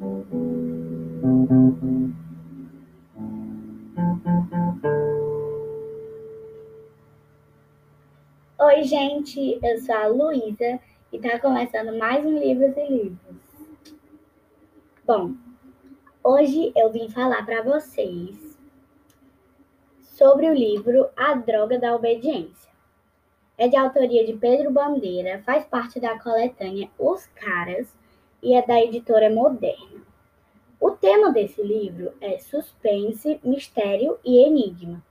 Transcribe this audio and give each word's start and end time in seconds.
Oi, 0.00 0.08
gente, 8.84 9.58
eu 9.62 9.78
sou 9.82 9.94
a 9.94 10.06
Luísa 10.06 10.80
e 11.12 11.16
está 11.16 11.38
começando 11.38 11.98
mais 11.98 12.24
um 12.24 12.38
Livros 12.38 12.74
e 12.78 12.86
Livros. 12.86 13.36
Bom, 15.04 15.34
hoje 16.24 16.72
eu 16.74 16.90
vim 16.90 17.10
falar 17.10 17.44
para 17.44 17.60
vocês 17.60 18.58
sobre 20.00 20.48
o 20.48 20.54
livro 20.54 21.10
A 21.14 21.34
Droga 21.34 21.78
da 21.78 21.94
Obediência. 21.94 22.70
É 23.58 23.68
de 23.68 23.76
autoria 23.76 24.24
de 24.24 24.32
Pedro 24.32 24.70
Bandeira, 24.70 25.42
faz 25.44 25.66
parte 25.66 26.00
da 26.00 26.18
coletânea 26.18 26.88
Os 26.98 27.26
Caras 27.26 27.94
e 28.42 28.54
é 28.54 28.66
da 28.66 28.80
editora 28.80 29.28
Moderna. 29.28 29.89
O 30.80 30.92
tema 30.92 31.30
desse 31.30 31.62
livro 31.62 32.14
é 32.22 32.38
suspense, 32.38 33.38
mistério 33.44 34.18
e 34.24 34.42
enigma. 34.42 35.04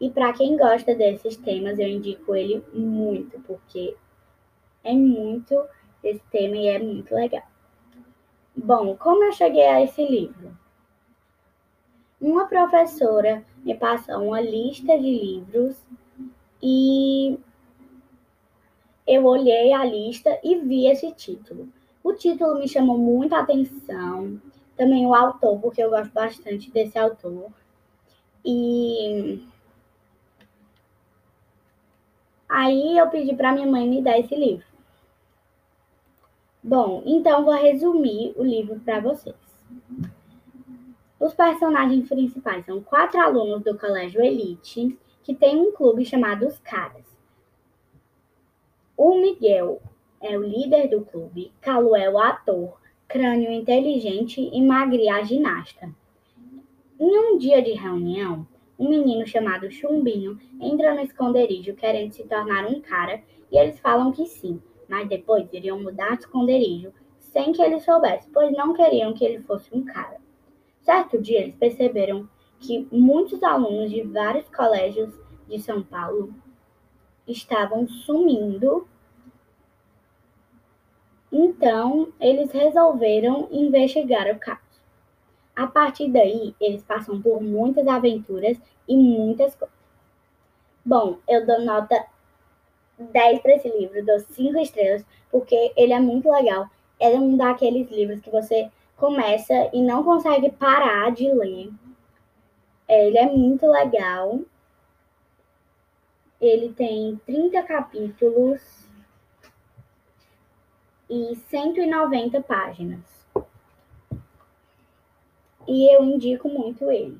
E 0.00 0.10
para 0.10 0.32
quem 0.32 0.56
gosta 0.56 0.94
desses 0.96 1.36
temas, 1.36 1.78
eu 1.78 1.86
indico 1.86 2.34
ele 2.34 2.64
muito, 2.74 3.38
porque 3.42 3.96
é 4.82 4.92
muito 4.92 5.62
esse 6.02 6.22
tema 6.30 6.56
e 6.56 6.66
é 6.66 6.78
muito 6.80 7.14
legal. 7.14 7.44
Bom, 8.56 8.96
como 8.96 9.22
eu 9.22 9.32
cheguei 9.32 9.64
a 9.64 9.80
esse 9.80 10.04
livro? 10.04 10.58
Uma 12.20 12.48
professora 12.48 13.44
me 13.64 13.76
passou 13.76 14.22
uma 14.26 14.40
lista 14.40 14.98
de 14.98 15.10
livros 15.10 15.76
e 16.60 17.38
eu 19.06 19.24
olhei 19.24 19.72
a 19.72 19.84
lista 19.84 20.38
e 20.42 20.56
vi 20.56 20.86
esse 20.86 21.12
título. 21.12 21.68
O 22.02 22.12
título 22.12 22.58
me 22.58 22.68
chamou 22.68 22.98
muita 22.98 23.38
atenção, 23.38 24.40
também 24.80 25.06
o 25.06 25.14
autor, 25.14 25.60
porque 25.60 25.82
eu 25.82 25.90
gosto 25.90 26.10
bastante 26.10 26.70
desse 26.70 26.98
autor. 26.98 27.52
E 28.42 29.46
Aí 32.48 32.96
eu 32.96 33.08
pedi 33.10 33.36
para 33.36 33.52
minha 33.52 33.66
mãe 33.66 33.86
me 33.86 34.00
dar 34.00 34.18
esse 34.18 34.34
livro. 34.34 34.64
Bom, 36.62 37.02
então 37.04 37.44
vou 37.44 37.54
resumir 37.54 38.32
o 38.36 38.42
livro 38.42 38.80
para 38.80 39.00
vocês. 39.00 39.36
Os 41.18 41.34
personagens 41.34 42.08
principais 42.08 42.64
são 42.64 42.82
quatro 42.82 43.20
alunos 43.20 43.62
do 43.62 43.78
Colégio 43.78 44.22
Elite 44.22 44.98
que 45.22 45.34
tem 45.34 45.60
um 45.60 45.72
clube 45.72 46.06
chamado 46.06 46.46
Os 46.46 46.58
Caras. 46.58 47.04
O 48.96 49.20
Miguel 49.20 49.80
é 50.22 50.38
o 50.38 50.42
líder 50.42 50.88
do 50.88 51.04
clube, 51.04 51.52
Calu 51.60 51.94
é 51.94 52.10
o 52.10 52.18
ator, 52.18 52.80
crânio 53.10 53.50
inteligente 53.50 54.40
e 54.40 54.62
Magri 54.62 55.08
a 55.08 55.20
ginasta. 55.24 55.92
Em 56.98 57.18
um 57.18 57.36
dia 57.36 57.60
de 57.60 57.72
reunião, 57.72 58.46
um 58.78 58.88
menino 58.88 59.26
chamado 59.26 59.68
Chumbinho 59.68 60.38
entra 60.60 60.94
no 60.94 61.00
esconderijo 61.00 61.74
querendo 61.74 62.12
se 62.12 62.22
tornar 62.22 62.64
um 62.66 62.80
cara 62.80 63.20
e 63.50 63.58
eles 63.58 63.80
falam 63.80 64.12
que 64.12 64.26
sim, 64.26 64.62
mas 64.88 65.08
depois 65.08 65.52
iriam 65.52 65.82
mudar 65.82 66.14
de 66.14 66.22
esconderijo 66.22 66.92
sem 67.18 67.50
que 67.50 67.60
ele 67.60 67.80
soubesse, 67.80 68.30
pois 68.32 68.52
não 68.56 68.72
queriam 68.74 69.12
que 69.12 69.24
ele 69.24 69.42
fosse 69.42 69.68
um 69.74 69.84
cara. 69.84 70.18
Certo 70.80 71.20
dia 71.20 71.40
eles 71.40 71.56
perceberam 71.56 72.28
que 72.60 72.86
muitos 72.92 73.42
alunos 73.42 73.90
de 73.90 74.02
vários 74.02 74.48
colégios 74.50 75.12
de 75.48 75.58
São 75.58 75.82
Paulo 75.82 76.32
estavam 77.26 77.88
sumindo. 77.88 78.86
Então, 81.32 82.12
eles 82.20 82.50
resolveram 82.50 83.48
investigar 83.52 84.28
o 84.28 84.38
caso. 84.38 84.60
A 85.54 85.66
partir 85.66 86.08
daí, 86.08 86.54
eles 86.60 86.82
passam 86.82 87.20
por 87.20 87.40
muitas 87.40 87.86
aventuras 87.86 88.58
e 88.88 88.96
muitas 88.96 89.54
coisas. 89.54 89.76
Bom, 90.84 91.18
eu 91.28 91.46
dou 91.46 91.60
nota 91.60 92.04
10 92.98 93.40
para 93.40 93.54
esse 93.54 93.68
livro, 93.68 94.04
dou 94.04 94.18
5 94.18 94.58
estrelas, 94.58 95.04
porque 95.30 95.72
ele 95.76 95.92
é 95.92 96.00
muito 96.00 96.30
legal. 96.30 96.68
É 96.98 97.10
um 97.10 97.36
daqueles 97.36 97.90
livros 97.90 98.20
que 98.20 98.30
você 98.30 98.70
começa 98.96 99.70
e 99.72 99.82
não 99.82 100.02
consegue 100.02 100.50
parar 100.50 101.10
de 101.12 101.32
ler. 101.32 101.70
É, 102.88 103.06
ele 103.06 103.18
é 103.18 103.26
muito 103.26 103.66
legal. 103.66 104.40
Ele 106.40 106.72
tem 106.72 107.20
30 107.24 107.62
capítulos 107.62 108.79
e 111.10 111.36
190 111.50 112.40
páginas 112.42 113.20
e 115.70 115.94
eu 115.94 116.02
indico 116.02 116.48
muito 116.48 116.90
ele. 116.90 117.18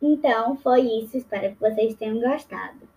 Então, 0.00 0.56
foi 0.56 0.80
isso. 0.80 1.16
Espero 1.16 1.54
que 1.54 1.60
vocês 1.60 1.94
tenham 1.94 2.18
gostado. 2.18 2.88